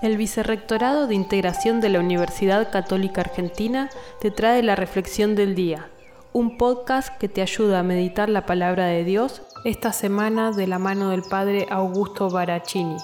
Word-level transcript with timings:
El 0.00 0.16
Vicerrectorado 0.16 1.06
de 1.06 1.14
Integración 1.14 1.80
de 1.80 1.88
la 1.88 2.00
Universidad 2.00 2.70
Católica 2.70 3.20
Argentina 3.20 3.90
te 4.20 4.30
trae 4.30 4.62
la 4.62 4.74
Reflexión 4.74 5.34
del 5.34 5.54
Día, 5.54 5.90
un 6.32 6.56
podcast 6.56 7.16
que 7.18 7.28
te 7.28 7.42
ayuda 7.42 7.80
a 7.80 7.82
meditar 7.82 8.28
la 8.28 8.46
palabra 8.46 8.86
de 8.86 9.04
Dios 9.04 9.42
esta 9.64 9.92
semana 9.92 10.50
de 10.52 10.66
la 10.66 10.78
mano 10.78 11.10
del 11.10 11.22
Padre 11.22 11.66
Augusto 11.70 12.30
Baracchini. 12.30 12.96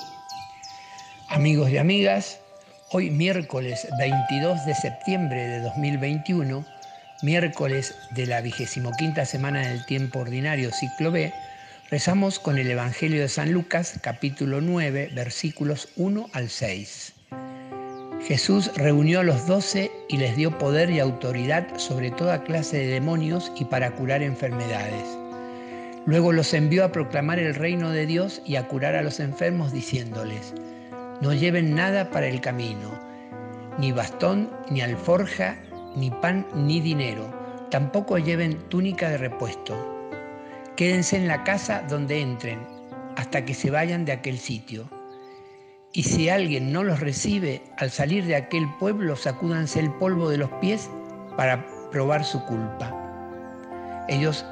Amigos 1.28 1.70
y 1.70 1.78
amigas, 1.78 2.40
hoy 2.90 3.10
miércoles 3.10 3.86
22 3.98 4.64
de 4.64 4.74
septiembre 4.74 5.46
de 5.46 5.60
2021, 5.60 6.64
miércoles 7.22 7.94
de 8.10 8.26
la 8.26 8.40
vigésimo 8.40 8.92
quinta 8.98 9.24
semana 9.24 9.60
del 9.60 9.84
tiempo 9.84 10.20
ordinario 10.20 10.70
ciclo 10.72 11.12
B, 11.12 11.32
Rezamos 11.90 12.38
con 12.38 12.58
el 12.58 12.70
Evangelio 12.70 13.22
de 13.22 13.30
San 13.30 13.50
Lucas, 13.50 13.98
capítulo 14.02 14.60
9, 14.60 15.08
versículos 15.14 15.88
1 15.96 16.28
al 16.34 16.50
6. 16.50 17.14
Jesús 18.26 18.70
reunió 18.76 19.20
a 19.20 19.22
los 19.22 19.46
doce 19.46 19.90
y 20.06 20.18
les 20.18 20.36
dio 20.36 20.58
poder 20.58 20.90
y 20.90 21.00
autoridad 21.00 21.66
sobre 21.78 22.10
toda 22.10 22.44
clase 22.44 22.76
de 22.76 22.88
demonios 22.88 23.50
y 23.58 23.64
para 23.64 23.90
curar 23.92 24.22
enfermedades. 24.22 25.02
Luego 26.04 26.32
los 26.32 26.52
envió 26.52 26.84
a 26.84 26.92
proclamar 26.92 27.38
el 27.38 27.54
reino 27.54 27.88
de 27.90 28.04
Dios 28.04 28.42
y 28.44 28.56
a 28.56 28.68
curar 28.68 28.94
a 28.94 29.02
los 29.02 29.18
enfermos 29.18 29.72
diciéndoles, 29.72 30.52
no 31.22 31.32
lleven 31.32 31.74
nada 31.74 32.10
para 32.10 32.26
el 32.26 32.42
camino, 32.42 33.00
ni 33.78 33.92
bastón, 33.92 34.50
ni 34.68 34.82
alforja, 34.82 35.56
ni 35.96 36.10
pan, 36.10 36.46
ni 36.54 36.80
dinero, 36.80 37.32
tampoco 37.70 38.18
lleven 38.18 38.58
túnica 38.68 39.08
de 39.08 39.16
repuesto 39.16 39.97
Quédense 40.78 41.16
en 41.16 41.26
la 41.26 41.42
casa 41.42 41.82
donde 41.88 42.20
entren 42.20 42.60
hasta 43.16 43.44
que 43.44 43.52
se 43.52 43.68
vayan 43.68 44.04
de 44.04 44.12
aquel 44.12 44.38
sitio. 44.38 44.88
Y 45.92 46.04
si 46.04 46.28
alguien 46.28 46.72
no 46.72 46.84
los 46.84 47.00
recibe, 47.00 47.62
al 47.78 47.90
salir 47.90 48.24
de 48.26 48.36
aquel 48.36 48.72
pueblo, 48.78 49.16
sacúdanse 49.16 49.80
el 49.80 49.92
polvo 49.94 50.30
de 50.30 50.38
los 50.38 50.50
pies 50.60 50.88
para 51.36 51.66
probar 51.90 52.24
su 52.24 52.44
culpa. 52.44 52.94
Ellos 54.08 54.46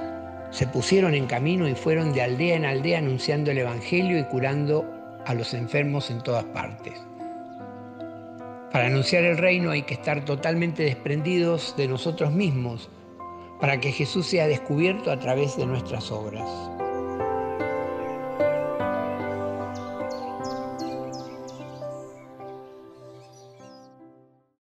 se 0.51 0.67
pusieron 0.67 1.15
en 1.15 1.29
camino 1.29 1.69
y 1.69 1.77
fueron 1.77 2.13
de 2.13 2.23
aldea 2.23 2.57
en 2.57 2.65
aldea 2.65 2.99
anunciando 2.99 3.53
el 3.53 3.59
Evangelio 3.59 4.19
y 4.19 4.25
curando 4.25 4.85
a 5.27 5.33
los 5.33 5.55
enfermos 5.55 6.11
en 6.11 6.25
todas 6.25 6.45
partes. 6.47 6.95
Para 8.73 8.87
anunciar 8.87 9.23
el 9.23 9.39
reino 9.39 9.71
hay 9.71 9.83
que 9.83 9.95
estar 9.95 10.25
totalmente 10.25 10.83
desprendidos 10.83 11.77
de 11.77 11.87
nosotros 11.87 12.33
mismos 12.33 12.91
para 13.61 13.81
que 13.81 13.93
Jesús 13.93 14.27
sea 14.27 14.47
descubierto 14.47 15.11
a 15.11 15.19
través 15.19 15.57
de 15.57 15.67
nuestras 15.67 16.11
obras. 16.11 16.49